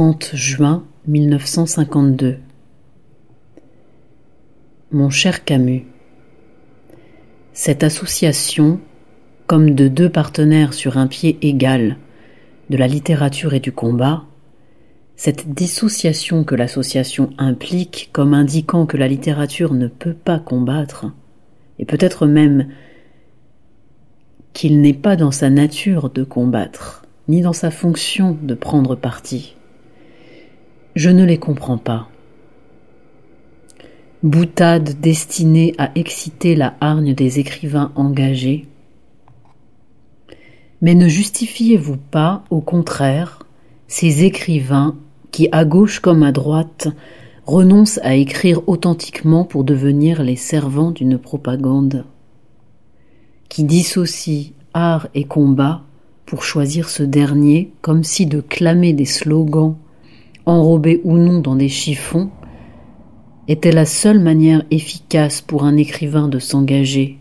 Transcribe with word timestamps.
30 0.00 0.30
juin 0.32 0.86
1952 1.08 2.38
Mon 4.92 5.10
cher 5.10 5.44
Camus, 5.44 5.84
cette 7.52 7.84
association, 7.84 8.80
comme 9.46 9.74
de 9.74 9.88
deux 9.88 10.08
partenaires 10.08 10.72
sur 10.72 10.96
un 10.96 11.06
pied 11.06 11.36
égal, 11.42 11.98
de 12.70 12.78
la 12.78 12.86
littérature 12.86 13.52
et 13.52 13.60
du 13.60 13.72
combat, 13.72 14.24
cette 15.16 15.52
dissociation 15.52 16.44
que 16.44 16.54
l'association 16.54 17.34
implique 17.36 18.08
comme 18.10 18.32
indiquant 18.32 18.86
que 18.86 18.96
la 18.96 19.06
littérature 19.06 19.74
ne 19.74 19.86
peut 19.86 20.14
pas 20.14 20.38
combattre, 20.38 21.12
et 21.78 21.84
peut-être 21.84 22.26
même 22.26 22.68
qu'il 24.54 24.80
n'est 24.80 24.94
pas 24.94 25.16
dans 25.16 25.30
sa 25.30 25.50
nature 25.50 26.08
de 26.08 26.24
combattre, 26.24 27.04
ni 27.28 27.42
dans 27.42 27.52
sa 27.52 27.70
fonction 27.70 28.34
de 28.40 28.54
prendre 28.54 28.96
parti. 28.96 29.56
Je 30.94 31.10
ne 31.10 31.24
les 31.24 31.38
comprends 31.38 31.78
pas 31.78 32.08
boutade 34.22 35.00
destinée 35.00 35.74
à 35.78 35.90
exciter 35.94 36.54
la 36.54 36.74
hargne 36.80 37.14
des 37.14 37.38
écrivains 37.38 37.90
engagés. 37.94 38.66
Mais 40.82 40.94
ne 40.94 41.08
justifiez-vous 41.08 41.96
pas, 41.96 42.44
au 42.50 42.60
contraire, 42.60 43.40
ces 43.88 44.24
écrivains 44.24 44.96
qui, 45.30 45.48
à 45.52 45.64
gauche 45.64 46.00
comme 46.00 46.22
à 46.22 46.32
droite, 46.32 46.88
renoncent 47.46 48.00
à 48.02 48.14
écrire 48.14 48.68
authentiquement 48.68 49.44
pour 49.44 49.64
devenir 49.64 50.22
les 50.22 50.36
servants 50.36 50.90
d'une 50.90 51.18
propagande, 51.18 52.04
qui 53.48 53.64
dissocient 53.64 54.52
art 54.74 55.08
et 55.14 55.24
combat 55.24 55.82
pour 56.26 56.44
choisir 56.44 56.88
ce 56.88 57.02
dernier 57.02 57.72
comme 57.80 58.04
si 58.04 58.26
de 58.26 58.40
clamer 58.40 58.92
des 58.92 59.04
slogans, 59.04 59.76
enrobés 60.46 61.00
ou 61.04 61.16
non 61.16 61.40
dans 61.40 61.56
des 61.56 61.68
chiffons, 61.68 62.30
était 63.48 63.72
la 63.72 63.86
seule 63.86 64.20
manière 64.20 64.64
efficace 64.70 65.40
pour 65.40 65.64
un 65.64 65.76
écrivain 65.76 66.28
de 66.28 66.38
s'engager. 66.38 67.18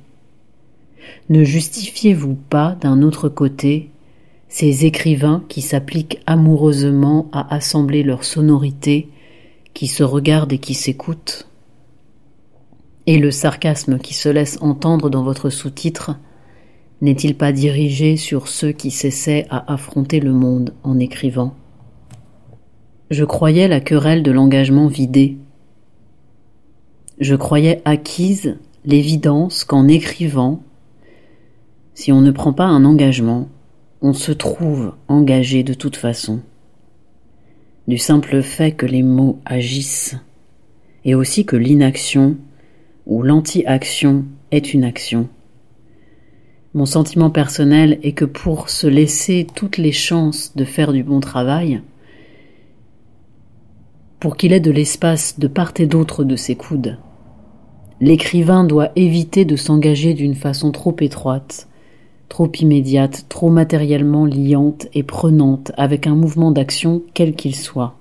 Ne 1.29 1.43
justifiez-vous 1.43 2.35
pas, 2.35 2.77
d'un 2.81 3.01
autre 3.01 3.29
côté, 3.29 3.89
ces 4.47 4.85
écrivains 4.85 5.43
qui 5.47 5.61
s'appliquent 5.61 6.19
amoureusement 6.25 7.29
à 7.31 7.53
assembler 7.53 8.03
leurs 8.03 8.23
sonorités, 8.23 9.09
qui 9.73 9.87
se 9.87 10.03
regardent 10.03 10.53
et 10.53 10.57
qui 10.57 10.73
s'écoutent? 10.73 11.47
Et 13.05 13.17
le 13.17 13.31
sarcasme 13.31 13.97
qui 13.97 14.13
se 14.13 14.29
laisse 14.29 14.57
entendre 14.61 15.09
dans 15.09 15.23
votre 15.23 15.49
sous-titre 15.49 16.17
n'est-il 17.01 17.35
pas 17.35 17.51
dirigé 17.51 18.17
sur 18.17 18.47
ceux 18.47 18.71
qui 18.71 18.91
s'essaient 18.91 19.47
à 19.49 19.71
affronter 19.71 20.19
le 20.19 20.33
monde 20.33 20.73
en 20.83 20.99
écrivant? 20.99 21.55
Je 23.09 23.25
croyais 23.25 23.67
la 23.67 23.79
querelle 23.79 24.23
de 24.23 24.31
l'engagement 24.31 24.87
vidée 24.87 25.37
je 27.19 27.35
croyais 27.35 27.81
acquise 27.83 28.57
l'évidence 28.85 29.65
qu'en 29.65 29.87
écrivant, 29.87 30.63
si 31.93 32.11
on 32.13 32.21
ne 32.21 32.31
prend 32.31 32.53
pas 32.53 32.65
un 32.65 32.85
engagement, 32.85 33.49
on 34.01 34.13
se 34.13 34.31
trouve 34.31 34.93
engagé 35.09 35.63
de 35.63 35.73
toute 35.73 35.97
façon. 35.97 36.39
Du 37.89 37.97
simple 37.97 38.41
fait 38.41 38.71
que 38.71 38.85
les 38.85 39.03
mots 39.03 39.39
agissent, 39.45 40.15
et 41.03 41.13
aussi 41.13 41.45
que 41.45 41.57
l'inaction 41.57 42.37
ou 43.05 43.21
l'anti-action 43.21 44.23
est 44.51 44.73
une 44.73 44.85
action. 44.85 45.27
Mon 46.73 46.85
sentiment 46.85 47.31
personnel 47.31 47.99
est 48.03 48.13
que 48.13 48.25
pour 48.25 48.69
se 48.69 48.87
laisser 48.87 49.45
toutes 49.55 49.77
les 49.77 49.91
chances 49.91 50.55
de 50.55 50.63
faire 50.63 50.93
du 50.93 51.03
bon 51.03 51.19
travail, 51.19 51.81
pour 54.19 54.37
qu'il 54.37 54.53
ait 54.53 54.59
de 54.59 54.71
l'espace 54.71 55.39
de 55.39 55.47
part 55.47 55.73
et 55.79 55.87
d'autre 55.87 56.23
de 56.23 56.35
ses 56.35 56.55
coudes, 56.55 56.97
L'écrivain 58.01 58.63
doit 58.63 58.91
éviter 58.95 59.43
de 59.43 59.57
s'engager 59.57 60.13
d'une 60.13 60.35
façon 60.35 60.71
trop 60.71 60.95
étroite, 61.01 61.67
trop 62.29 62.49
immédiate, 62.61 63.25
trop 63.27 63.49
matériellement 63.49 64.25
liante 64.25 64.87
et 64.93 65.03
prenante 65.03 65.73
avec 65.75 66.07
un 66.07 66.15
mouvement 66.15 66.51
d'action 66.51 67.01
quel 67.13 67.35
qu'il 67.35 67.55
soit. 67.55 67.95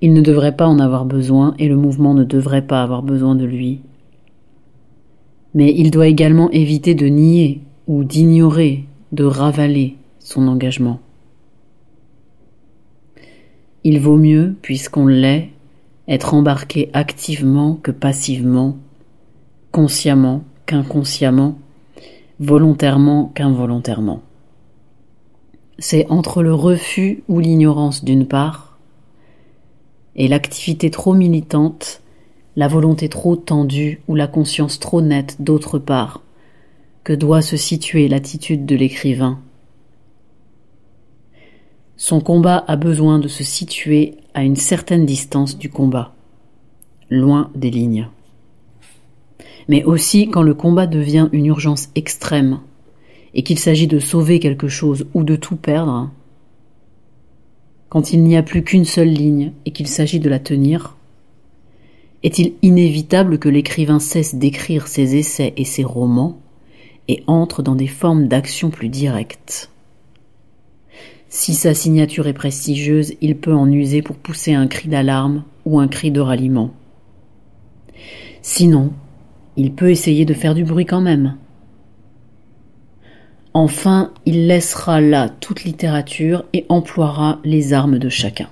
Il 0.00 0.14
ne 0.14 0.22
devrait 0.22 0.56
pas 0.56 0.66
en 0.66 0.78
avoir 0.78 1.04
besoin 1.04 1.54
et 1.58 1.68
le 1.68 1.76
mouvement 1.76 2.14
ne 2.14 2.24
devrait 2.24 2.66
pas 2.66 2.82
avoir 2.82 3.02
besoin 3.02 3.34
de 3.34 3.44
lui. 3.44 3.82
Mais 5.52 5.74
il 5.76 5.90
doit 5.90 6.08
également 6.08 6.50
éviter 6.50 6.94
de 6.94 7.06
nier 7.06 7.60
ou 7.86 8.02
d'ignorer, 8.02 8.86
de 9.12 9.24
ravaler 9.24 9.96
son 10.20 10.48
engagement. 10.48 11.00
Il 13.86 14.00
vaut 14.00 14.16
mieux, 14.16 14.56
puisqu'on 14.62 15.06
l'est, 15.06 15.50
être 16.08 16.32
embarqué 16.32 16.88
activement 16.94 17.74
que 17.74 17.90
passivement, 17.90 18.78
consciemment 19.72 20.42
qu'inconsciemment, 20.64 21.58
volontairement 22.40 23.30
qu'involontairement. 23.34 24.22
C'est 25.78 26.06
entre 26.08 26.42
le 26.42 26.54
refus 26.54 27.22
ou 27.28 27.40
l'ignorance 27.40 28.04
d'une 28.04 28.26
part, 28.26 28.78
et 30.16 30.28
l'activité 30.28 30.90
trop 30.90 31.12
militante, 31.12 32.00
la 32.56 32.68
volonté 32.68 33.08
trop 33.10 33.36
tendue 33.36 34.00
ou 34.08 34.14
la 34.14 34.28
conscience 34.28 34.78
trop 34.78 35.02
nette 35.02 35.42
d'autre 35.42 35.78
part, 35.78 36.22
que 37.02 37.12
doit 37.12 37.42
se 37.42 37.58
situer 37.58 38.08
l'attitude 38.08 38.64
de 38.64 38.76
l'écrivain. 38.76 39.40
Son 41.96 42.20
combat 42.20 42.64
a 42.66 42.76
besoin 42.76 43.20
de 43.20 43.28
se 43.28 43.44
situer 43.44 44.14
à 44.34 44.42
une 44.42 44.56
certaine 44.56 45.06
distance 45.06 45.56
du 45.56 45.70
combat, 45.70 46.12
loin 47.08 47.50
des 47.54 47.70
lignes. 47.70 48.08
Mais 49.68 49.84
aussi 49.84 50.28
quand 50.28 50.42
le 50.42 50.54
combat 50.54 50.86
devient 50.86 51.28
une 51.32 51.46
urgence 51.46 51.90
extrême 51.94 52.60
et 53.32 53.44
qu'il 53.44 53.58
s'agit 53.58 53.86
de 53.86 54.00
sauver 54.00 54.40
quelque 54.40 54.68
chose 54.68 55.06
ou 55.14 55.22
de 55.22 55.36
tout 55.36 55.56
perdre, 55.56 56.10
quand 57.88 58.12
il 58.12 58.24
n'y 58.24 58.36
a 58.36 58.42
plus 58.42 58.64
qu'une 58.64 58.84
seule 58.84 59.08
ligne 59.08 59.52
et 59.64 59.70
qu'il 59.70 59.86
s'agit 59.86 60.18
de 60.18 60.28
la 60.28 60.40
tenir, 60.40 60.96
est-il 62.24 62.54
inévitable 62.62 63.38
que 63.38 63.48
l'écrivain 63.48 64.00
cesse 64.00 64.34
d'écrire 64.34 64.88
ses 64.88 65.14
essais 65.14 65.52
et 65.56 65.64
ses 65.64 65.84
romans 65.84 66.40
et 67.06 67.22
entre 67.28 67.62
dans 67.62 67.76
des 67.76 67.86
formes 67.86 68.26
d'action 68.26 68.70
plus 68.70 68.88
directes? 68.88 69.70
Si 71.34 71.52
sa 71.52 71.74
signature 71.74 72.28
est 72.28 72.32
prestigieuse, 72.32 73.14
il 73.20 73.36
peut 73.36 73.52
en 73.52 73.68
user 73.68 74.02
pour 74.02 74.14
pousser 74.14 74.54
un 74.54 74.68
cri 74.68 74.88
d'alarme 74.88 75.42
ou 75.64 75.80
un 75.80 75.88
cri 75.88 76.12
de 76.12 76.20
ralliement. 76.20 76.70
Sinon, 78.40 78.92
il 79.56 79.72
peut 79.72 79.90
essayer 79.90 80.24
de 80.26 80.32
faire 80.32 80.54
du 80.54 80.62
bruit 80.62 80.86
quand 80.86 81.00
même. 81.00 81.36
Enfin, 83.52 84.12
il 84.26 84.46
laissera 84.46 85.00
là 85.00 85.28
toute 85.28 85.64
littérature 85.64 86.44
et 86.52 86.66
emploiera 86.68 87.40
les 87.42 87.72
armes 87.72 87.98
de 87.98 88.08
chacun. 88.08 88.48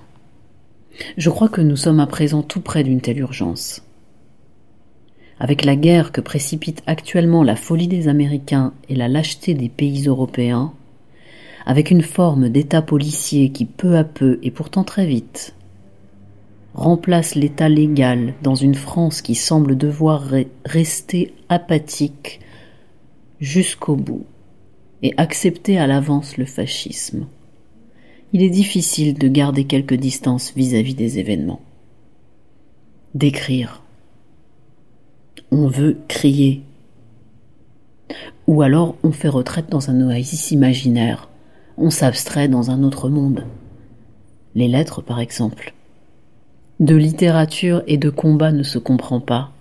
Je 1.15 1.29
crois 1.29 1.47
que 1.47 1.61
nous 1.61 1.77
sommes 1.77 2.01
à 2.01 2.05
présent 2.07 2.43
tout 2.43 2.59
près 2.59 2.83
d'une 2.83 2.99
telle 2.99 3.19
urgence. 3.19 3.81
Avec 5.39 5.63
la 5.63 5.77
guerre 5.77 6.11
que 6.11 6.19
précipite 6.19 6.83
actuellement 6.85 7.43
la 7.43 7.55
folie 7.55 7.87
des 7.87 8.09
Américains 8.09 8.73
et 8.89 8.95
la 8.95 9.07
lâcheté 9.07 9.53
des 9.53 9.69
pays 9.69 10.09
européens, 10.09 10.73
avec 11.65 11.91
une 11.91 12.01
forme 12.01 12.49
d'état 12.49 12.81
policier 12.81 13.49
qui 13.49 13.65
peu 13.65 13.97
à 13.97 14.03
peu 14.03 14.39
et 14.43 14.51
pourtant 14.51 14.83
très 14.83 15.05
vite 15.05 15.55
remplace 16.73 17.35
l'état 17.35 17.69
légal 17.69 18.33
dans 18.41 18.55
une 18.55 18.75
France 18.75 19.21
qui 19.21 19.35
semble 19.35 19.77
devoir 19.77 20.25
rester 20.65 21.33
apathique 21.49 22.39
jusqu'au 23.39 23.95
bout 23.95 24.25
et 25.01 25.13
accepter 25.17 25.77
à 25.77 25.87
l'avance 25.87 26.37
le 26.37 26.45
fascisme. 26.45 27.27
Il 28.31 28.41
est 28.41 28.49
difficile 28.49 29.13
de 29.13 29.27
garder 29.27 29.65
quelque 29.65 29.93
distance 29.93 30.53
vis-à-vis 30.55 30.95
des 30.95 31.19
événements. 31.19 31.61
D'écrire. 33.13 33.83
On 35.51 35.67
veut 35.67 35.99
crier. 36.07 36.63
Ou 38.47 38.63
alors 38.63 38.95
on 39.03 39.11
fait 39.11 39.29
retraite 39.29 39.69
dans 39.69 39.91
un 39.91 40.01
oasis 40.01 40.51
imaginaire 40.51 41.29
on 41.77 41.89
s'abstrait 41.89 42.47
dans 42.47 42.71
un 42.71 42.83
autre 42.83 43.09
monde. 43.09 43.45
les 44.55 44.67
lettres 44.67 45.01
par 45.01 45.19
exemple. 45.19 45.73
De 46.79 46.95
littérature 46.95 47.83
et 47.87 47.97
de 47.97 48.09
combat 48.09 48.51
ne 48.51 48.63
se 48.63 48.77
comprend 48.77 49.19
pas. 49.19 49.51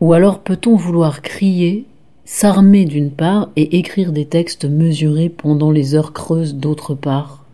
Ou 0.00 0.12
alors 0.12 0.40
peut-on 0.40 0.76
vouloir 0.76 1.22
crier, 1.22 1.86
s'armer 2.24 2.84
d'une 2.84 3.10
part 3.10 3.50
et 3.56 3.78
écrire 3.78 4.12
des 4.12 4.26
textes 4.26 4.64
mesurés 4.64 5.28
pendant 5.28 5.70
les 5.70 5.94
heures 5.94 6.12
creuses 6.12 6.54
d'autre 6.54 6.94
part? 6.94 7.44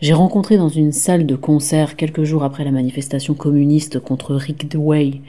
J'ai 0.00 0.12
rencontré 0.12 0.56
dans 0.56 0.68
une 0.68 0.92
salle 0.92 1.26
de 1.26 1.36
concert 1.36 1.96
quelques 1.96 2.24
jours 2.24 2.44
après 2.44 2.64
la 2.64 2.70
manifestation 2.70 3.34
communiste 3.34 3.98
contre 3.98 4.34
Rick 4.34 4.70
Dewey, 4.70 5.20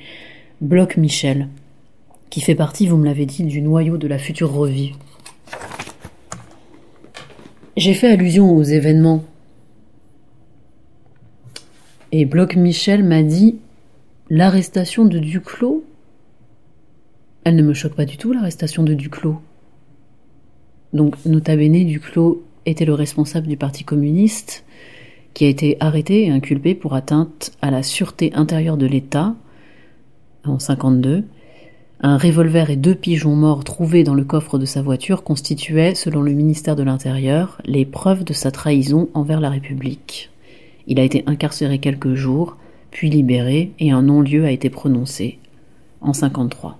Bloch 0.59 0.97
Michel, 0.97 1.47
qui 2.29 2.41
fait 2.41 2.55
partie, 2.55 2.87
vous 2.87 2.97
me 2.97 3.05
l'avez 3.05 3.25
dit, 3.25 3.43
du 3.43 3.61
noyau 3.61 3.97
de 3.97 4.07
la 4.07 4.17
future 4.17 4.53
revue. 4.53 4.91
J'ai 7.77 7.93
fait 7.93 8.09
allusion 8.09 8.53
aux 8.53 8.63
événements. 8.63 9.23
Et 12.11 12.25
Bloch 12.25 12.57
Michel 12.57 13.03
m'a 13.03 13.23
dit 13.23 13.59
l'arrestation 14.29 15.05
de 15.05 15.19
Duclos. 15.19 15.85
Elle 17.45 17.55
ne 17.55 17.63
me 17.63 17.73
choque 17.73 17.95
pas 17.95 18.03
du 18.03 18.17
tout, 18.17 18.33
l'arrestation 18.33 18.83
de 18.83 18.93
Duclos. 18.93 19.39
Donc, 20.91 21.15
nota 21.25 21.55
bene, 21.55 21.85
Duclos 21.85 22.43
était 22.65 22.83
le 22.83 22.93
responsable 22.93 23.47
du 23.47 23.55
Parti 23.55 23.85
communiste 23.85 24.65
qui 25.33 25.45
a 25.45 25.47
été 25.47 25.77
arrêté 25.79 26.25
et 26.25 26.29
inculpé 26.29 26.75
pour 26.75 26.93
atteinte 26.93 27.53
à 27.61 27.71
la 27.71 27.83
sûreté 27.83 28.33
intérieure 28.33 28.75
de 28.75 28.85
l'État 28.85 29.33
en 30.43 30.59
52 30.59 31.23
un 32.03 32.17
revolver 32.17 32.71
et 32.71 32.75
deux 32.75 32.95
pigeons 32.95 33.35
morts 33.35 33.63
trouvés 33.63 34.03
dans 34.03 34.15
le 34.15 34.23
coffre 34.23 34.57
de 34.57 34.65
sa 34.65 34.81
voiture 34.81 35.23
constituaient, 35.23 35.93
selon 35.93 36.21
le 36.21 36.33
ministère 36.33 36.75
de 36.75 36.81
l'Intérieur, 36.81 37.61
les 37.63 37.85
preuves 37.85 38.23
de 38.23 38.33
sa 38.33 38.49
trahison 38.49 39.09
envers 39.13 39.39
la 39.39 39.51
République. 39.51 40.31
Il 40.87 40.99
a 40.99 41.03
été 41.03 41.23
incarcéré 41.27 41.77
quelques 41.77 42.15
jours, 42.15 42.57
puis 42.89 43.11
libéré, 43.11 43.71
et 43.77 43.91
un 43.91 44.01
non-lieu 44.01 44.45
a 44.45 44.51
été 44.51 44.71
prononcé, 44.71 45.37
en 46.01 46.13
53. 46.13 46.79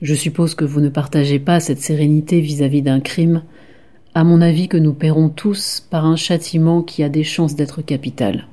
Je 0.00 0.14
suppose 0.14 0.54
que 0.54 0.64
vous 0.64 0.80
ne 0.80 0.88
partagez 0.88 1.38
pas 1.38 1.60
cette 1.60 1.82
sérénité 1.82 2.40
vis-à-vis 2.40 2.80
d'un 2.80 3.00
crime, 3.00 3.42
à 4.14 4.24
mon 4.24 4.40
avis 4.40 4.66
que 4.66 4.78
nous 4.78 4.94
paierons 4.94 5.28
tous 5.28 5.86
par 5.90 6.06
un 6.06 6.16
châtiment 6.16 6.82
qui 6.82 7.02
a 7.02 7.10
des 7.10 7.22
chances 7.22 7.54
d'être 7.54 7.82
capital. 7.82 8.46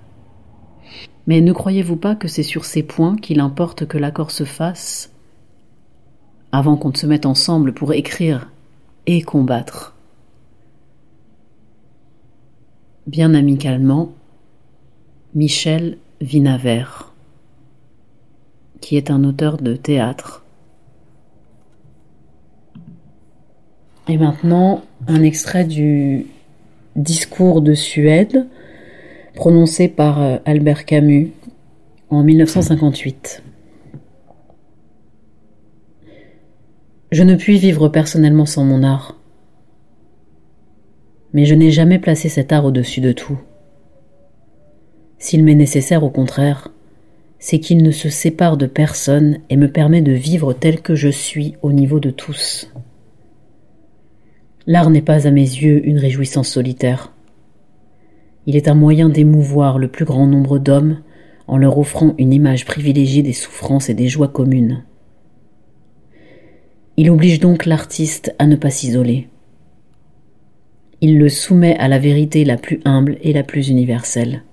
Mais 1.28 1.42
ne 1.42 1.52
croyez-vous 1.52 1.98
pas 1.98 2.16
que 2.16 2.30
c'est 2.30 2.42
sur 2.42 2.64
ces 2.64 2.84
points 2.84 3.18
qu'il 3.18 3.42
importe 3.42 3.86
que 3.86 3.98
l'accord 3.98 4.32
se 4.32 4.46
fasse 4.46 5.12
avant 6.54 6.78
qu'on 6.78 6.90
ne 6.90 6.96
se 6.96 7.06
mette 7.06 7.26
ensemble 7.26 7.74
pour 7.74 7.94
écrire 7.94 8.50
et 9.06 9.22
combattre? 9.22 9.94
Bien 13.06 13.34
amicalement, 13.34 14.14
Michel 15.36 15.98
Vinavert, 16.22 17.14
qui 18.80 18.96
est 18.96 19.12
un 19.12 19.24
auteur 19.26 19.58
de 19.58 19.76
théâtre. 19.76 20.46
Et 24.08 24.18
maintenant, 24.18 24.84
un 25.08 25.22
extrait 25.22 25.66
du 25.66 26.28
discours 26.96 27.62
de 27.62 27.74
Suède 27.74 28.48
prononcé 29.38 29.88
par 29.88 30.20
euh, 30.20 30.38
Albert 30.46 30.84
Camus 30.86 31.32
en 32.10 32.24
1958. 32.24 33.44
Je 37.12 37.24
ne 37.24 37.36
puis 37.36 37.60
vivre 37.60 37.88
personnellement 37.88 38.48
sans 38.48 38.66
mon 38.66 38.82
art, 38.82 39.16
mais 41.34 41.46
je 41.46 41.54
n'ai 41.54 41.70
jamais 41.70 42.00
placé 42.00 42.30
cet 42.30 42.52
art 42.52 42.66
au-dessus 42.66 43.00
de 43.00 43.12
tout. 43.12 43.40
S'il 45.20 45.44
m'est 45.44 45.54
nécessaire, 45.54 46.04
au 46.04 46.10
contraire, 46.10 46.70
c'est 47.38 47.60
qu'il 47.60 47.84
ne 47.84 47.92
se 47.92 48.10
sépare 48.10 48.58
de 48.58 48.66
personne 48.66 49.38
et 49.52 49.56
me 49.56 49.72
permet 49.72 50.02
de 50.02 50.14
vivre 50.14 50.54
tel 50.54 50.82
que 50.82 50.96
je 50.96 51.10
suis 51.10 51.54
au 51.62 51.72
niveau 51.72 52.00
de 52.00 52.10
tous. 52.10 52.74
L'art 54.66 54.90
n'est 54.90 55.04
pas 55.04 55.28
à 55.28 55.32
mes 55.32 55.42
yeux 55.42 55.88
une 55.88 56.00
réjouissance 56.00 56.50
solitaire. 56.50 57.14
Il 58.48 58.56
est 58.56 58.70
un 58.70 58.76
moyen 58.76 59.10
d'émouvoir 59.10 59.78
le 59.78 59.90
plus 59.90 60.06
grand 60.06 60.26
nombre 60.26 60.58
d'hommes 60.58 61.02
en 61.48 61.58
leur 61.58 61.78
offrant 61.78 62.16
une 62.18 62.32
image 62.32 62.66
privilégiée 62.66 63.22
des 63.22 63.34
souffrances 63.34 63.90
et 63.90 63.94
des 63.94 64.08
joies 64.08 64.30
communes. 64.30 64.86
Il 66.96 67.10
oblige 67.12 67.42
donc 67.42 67.66
l'artiste 67.66 68.34
à 68.40 68.48
ne 68.48 68.56
pas 68.56 68.70
s'isoler. 68.70 69.28
Il 71.02 71.20
le 71.20 71.28
soumet 71.28 71.78
à 71.78 71.90
la 71.90 72.00
vérité 72.00 72.46
la 72.46 72.56
plus 72.56 72.80
humble 72.86 73.18
et 73.22 73.34
la 73.34 73.44
plus 73.44 73.68
universelle. 73.68 74.44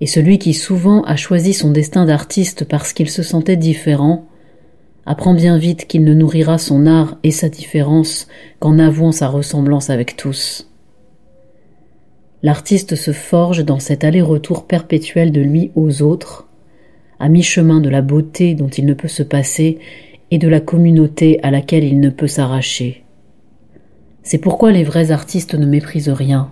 Et 0.00 0.06
celui 0.06 0.38
qui 0.38 0.54
souvent 0.54 1.02
a 1.02 1.16
choisi 1.16 1.54
son 1.54 1.72
destin 1.72 2.04
d'artiste 2.04 2.64
parce 2.64 2.92
qu'il 2.92 3.10
se 3.10 3.24
sentait 3.24 3.56
différent, 3.56 4.28
apprend 5.06 5.34
bien 5.34 5.58
vite 5.58 5.88
qu'il 5.88 6.04
ne 6.04 6.14
nourrira 6.14 6.58
son 6.58 6.86
art 6.86 7.18
et 7.24 7.32
sa 7.32 7.48
différence 7.48 8.28
qu'en 8.60 8.78
avouant 8.78 9.12
sa 9.12 9.26
ressemblance 9.26 9.90
avec 9.90 10.16
tous 10.16 10.68
l'artiste 12.44 12.94
se 12.94 13.10
forge 13.10 13.64
dans 13.64 13.78
cet 13.78 14.04
aller-retour 14.04 14.66
perpétuel 14.66 15.32
de 15.32 15.40
lui 15.40 15.72
aux 15.74 16.02
autres, 16.02 16.46
à 17.18 17.30
mi-chemin 17.30 17.80
de 17.80 17.88
la 17.88 18.02
beauté 18.02 18.54
dont 18.54 18.68
il 18.68 18.84
ne 18.84 18.92
peut 18.92 19.08
se 19.08 19.22
passer 19.22 19.78
et 20.30 20.36
de 20.36 20.46
la 20.46 20.60
communauté 20.60 21.40
à 21.42 21.50
laquelle 21.50 21.84
il 21.84 22.00
ne 22.00 22.10
peut 22.10 22.26
s'arracher. 22.26 23.02
C'est 24.22 24.38
pourquoi 24.38 24.72
les 24.72 24.84
vrais 24.84 25.10
artistes 25.10 25.54
ne 25.54 25.64
méprisent 25.64 26.10
rien. 26.10 26.50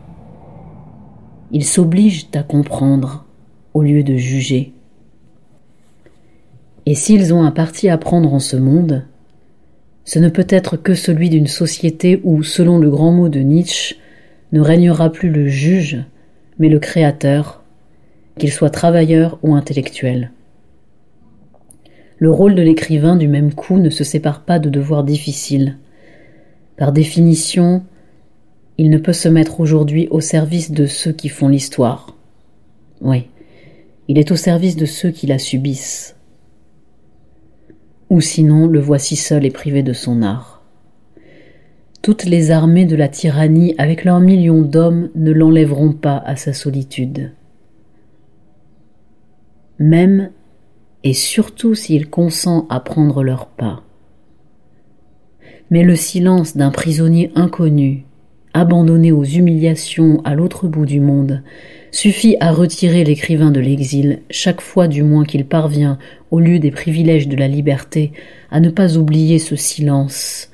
Ils 1.50 1.66
s'obligent 1.66 2.28
à 2.32 2.42
comprendre 2.42 3.26
au 3.74 3.82
lieu 3.82 4.02
de 4.02 4.16
juger. 4.16 4.72
Et 6.86 6.94
s'ils 6.94 7.34
ont 7.34 7.42
un 7.42 7.50
parti 7.50 7.90
à 7.90 7.98
prendre 7.98 8.32
en 8.32 8.40
ce 8.40 8.56
monde, 8.56 9.04
ce 10.04 10.18
ne 10.18 10.30
peut 10.30 10.46
être 10.48 10.78
que 10.78 10.94
celui 10.94 11.28
d'une 11.28 11.46
société 11.46 12.18
où, 12.24 12.42
selon 12.42 12.78
le 12.78 12.88
grand 12.88 13.12
mot 13.12 13.28
de 13.28 13.40
Nietzsche, 13.40 13.96
ne 14.52 14.60
régnera 14.60 15.10
plus 15.10 15.30
le 15.30 15.48
juge, 15.48 15.98
mais 16.58 16.68
le 16.68 16.78
créateur, 16.78 17.62
qu'il 18.38 18.52
soit 18.52 18.70
travailleur 18.70 19.38
ou 19.42 19.54
intellectuel. 19.54 20.30
Le 22.18 22.30
rôle 22.30 22.54
de 22.54 22.62
l'écrivain 22.62 23.16
du 23.16 23.28
même 23.28 23.52
coup 23.52 23.78
ne 23.78 23.90
se 23.90 24.04
sépare 24.04 24.44
pas 24.44 24.58
de 24.58 24.70
devoirs 24.70 25.04
difficiles. 25.04 25.76
Par 26.76 26.92
définition, 26.92 27.82
il 28.78 28.90
ne 28.90 28.98
peut 28.98 29.12
se 29.12 29.28
mettre 29.28 29.60
aujourd'hui 29.60 30.08
au 30.10 30.20
service 30.20 30.70
de 30.70 30.86
ceux 30.86 31.12
qui 31.12 31.28
font 31.28 31.48
l'histoire. 31.48 32.16
Oui, 33.00 33.28
il 34.08 34.18
est 34.18 34.30
au 34.30 34.36
service 34.36 34.76
de 34.76 34.86
ceux 34.86 35.10
qui 35.10 35.26
la 35.26 35.38
subissent. 35.38 36.16
Ou 38.10 38.20
sinon, 38.20 38.66
le 38.66 38.78
voici 38.78 39.16
seul 39.16 39.44
et 39.44 39.50
privé 39.50 39.82
de 39.82 39.92
son 39.92 40.22
art. 40.22 40.51
Toutes 42.02 42.24
les 42.24 42.50
armées 42.50 42.84
de 42.84 42.96
la 42.96 43.06
tyrannie, 43.06 43.76
avec 43.78 44.04
leurs 44.04 44.18
millions 44.18 44.62
d'hommes, 44.62 45.10
ne 45.14 45.30
l'enlèveront 45.30 45.92
pas 45.92 46.18
à 46.26 46.34
sa 46.34 46.52
solitude. 46.52 47.30
Même 49.78 50.30
et 51.04 51.14
surtout 51.14 51.76
s'il 51.76 52.10
consent 52.10 52.66
à 52.70 52.80
prendre 52.80 53.22
leur 53.22 53.46
pas. 53.46 53.84
Mais 55.70 55.84
le 55.84 55.94
silence 55.94 56.56
d'un 56.56 56.70
prisonnier 56.70 57.30
inconnu, 57.36 58.04
abandonné 58.52 59.12
aux 59.12 59.24
humiliations 59.24 60.20
à 60.24 60.34
l'autre 60.34 60.66
bout 60.66 60.86
du 60.86 61.00
monde, 61.00 61.42
suffit 61.92 62.36
à 62.40 62.50
retirer 62.50 63.04
l'écrivain 63.04 63.52
de 63.52 63.60
l'exil, 63.60 64.22
chaque 64.28 64.60
fois 64.60 64.88
du 64.88 65.04
moins 65.04 65.24
qu'il 65.24 65.46
parvient, 65.46 65.98
au 66.32 66.40
lieu 66.40 66.58
des 66.58 66.72
privilèges 66.72 67.28
de 67.28 67.36
la 67.36 67.48
liberté, 67.48 68.12
à 68.50 68.58
ne 68.58 68.70
pas 68.70 68.96
oublier 68.96 69.38
ce 69.38 69.56
silence, 69.56 70.51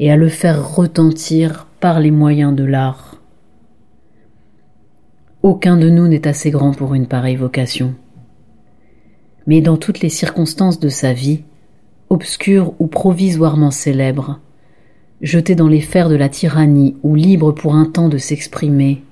et 0.00 0.10
à 0.10 0.16
le 0.16 0.28
faire 0.28 0.74
retentir 0.74 1.66
par 1.80 2.00
les 2.00 2.10
moyens 2.10 2.54
de 2.54 2.64
l'art. 2.64 3.20
Aucun 5.42 5.76
de 5.76 5.90
nous 5.90 6.08
n'est 6.08 6.26
assez 6.26 6.50
grand 6.50 6.72
pour 6.72 6.94
une 6.94 7.06
pareille 7.06 7.36
vocation. 7.36 7.94
Mais 9.46 9.60
dans 9.60 9.76
toutes 9.76 10.00
les 10.00 10.08
circonstances 10.08 10.80
de 10.80 10.88
sa 10.88 11.12
vie, 11.12 11.42
obscure 12.08 12.72
ou 12.78 12.86
provisoirement 12.86 13.70
célèbre, 13.70 14.40
jeté 15.20 15.54
dans 15.54 15.68
les 15.68 15.80
fers 15.80 16.08
de 16.08 16.16
la 16.16 16.28
tyrannie 16.28 16.96
ou 17.02 17.14
libre 17.14 17.52
pour 17.52 17.74
un 17.74 17.84
temps 17.84 18.08
de 18.08 18.18
s'exprimer, 18.18 19.02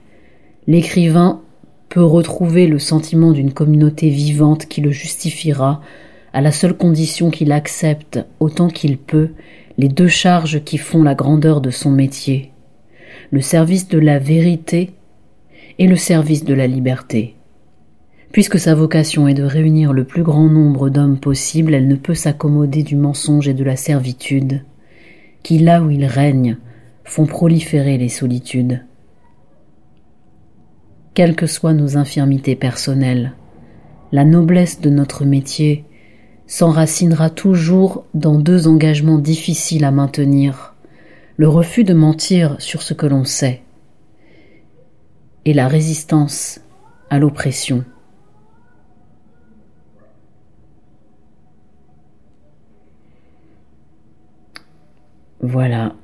l'écrivain 0.67 1.43
peut 1.89 2.03
retrouver 2.03 2.67
le 2.67 2.79
sentiment 2.79 3.33
d'une 3.33 3.53
communauté 3.53 4.09
vivante 4.09 4.67
qui 4.67 4.81
le 4.81 4.91
justifiera 4.91 5.83
à 6.33 6.41
la 6.41 6.51
seule 6.51 6.75
condition 6.75 7.31
qu'il 7.31 7.53
accepte 7.53 8.25
autant 8.41 8.69
qu'il 8.69 8.97
peut 8.97 9.33
les 9.79 9.89
deux 9.89 10.09
charges 10.09 10.63
qui 10.65 10.79
font 10.79 11.03
la 11.03 11.15
grandeur 11.15 11.61
de 11.61 11.71
son 11.71 11.91
métier, 11.91 12.53
le 13.31 13.41
service 13.41 13.89
de 13.89 13.99
la 13.99 14.19
vérité 14.19 14.93
et 15.79 15.87
le 15.87 15.97
service 15.97 16.45
de 16.45 16.55
la 16.55 16.67
liberté. 16.67 17.37
Puisque 18.33 18.59
sa 18.59 18.75
vocation 18.75 19.29
est 19.29 19.35
de 19.35 19.43
réunir 19.43 19.93
le 19.93 20.05
plus 20.05 20.23
grand 20.23 20.49
nombre 20.49 20.89
d'hommes 20.89 21.19
possible, 21.19 21.75
elle 21.75 21.89
ne 21.89 21.97
peut 21.97 22.15
s'accommoder 22.15 22.83
du 22.83 22.97
mensonge 22.97 23.49
et 23.49 23.55
de 23.55 23.65
la 23.65 23.77
servitude, 23.77 24.65
qui 25.43 25.59
là 25.59 25.83
où 25.83 25.91
il 25.91 26.07
règne 26.07 26.57
font 27.05 27.27
proliférer 27.27 27.99
les 27.99 28.09
solitudes. 28.09 28.85
Quelles 31.15 31.37
que 31.37 31.47
soient 31.47 31.75
nos 31.75 31.99
infirmités 31.99 32.57
personnelles, 32.57 33.33
la 34.13 34.25
noblesse 34.25 34.81
de 34.81 34.89
notre 34.89 35.27
métier 35.27 35.85
s'enracinera 36.53 37.31
toujours 37.31 38.05
dans 38.13 38.39
deux 38.39 38.69
engagements 38.69 39.17
difficiles 39.17 39.85
à 39.85 39.91
maintenir, 39.91 40.75
le 41.39 41.49
refus 41.49 41.83
de 41.83 41.95
mentir 41.95 42.61
sur 42.61 42.83
ce 42.83 42.93
que 42.93 43.07
l'on 43.07 43.25
sait 43.25 43.63
et 45.47 45.55
la 45.55 45.67
résistance 45.67 46.61
à 47.09 47.19
l'oppression. 47.19 47.87
Voilà. 55.41 55.95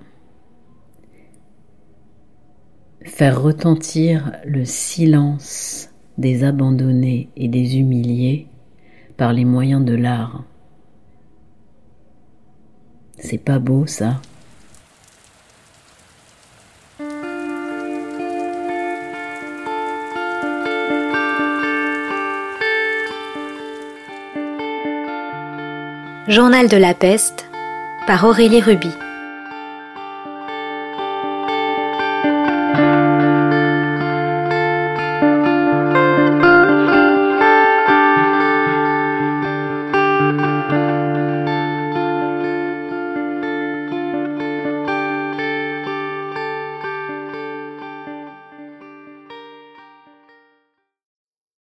Faire 3.04 3.42
retentir 3.42 4.32
le 4.46 4.64
silence 4.64 5.90
des 6.16 6.42
abandonnés 6.42 7.28
et 7.36 7.48
des 7.48 7.76
humiliés 7.76 8.46
par 9.18 9.32
les 9.32 9.44
moyens 9.44 9.84
de 9.84 9.94
l'art. 9.94 10.44
C'est 13.18 13.36
pas 13.36 13.58
beau 13.58 13.84
ça 13.86 14.20
Journal 26.28 26.68
de 26.68 26.76
la 26.76 26.94
peste 26.94 27.50
par 28.06 28.22
Aurélie 28.24 28.60
Ruby. 28.60 28.92